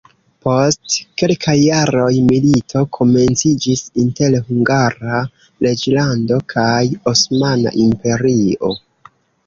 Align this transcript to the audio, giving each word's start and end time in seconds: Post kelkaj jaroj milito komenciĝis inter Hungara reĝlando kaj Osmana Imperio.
Post 0.45 0.95
kelkaj 1.21 1.53
jaroj 1.63 2.13
milito 2.31 2.81
komenciĝis 2.99 3.85
inter 4.07 4.39
Hungara 4.49 5.23
reĝlando 5.69 6.43
kaj 6.59 6.75
Osmana 7.17 7.79
Imperio. 7.89 8.79